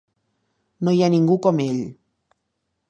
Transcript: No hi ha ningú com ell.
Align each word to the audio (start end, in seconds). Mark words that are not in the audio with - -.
No 0.87 0.95
hi 0.95 1.03
ha 1.07 1.11
ningú 1.17 1.39
com 1.47 1.63
ell. 1.67 1.81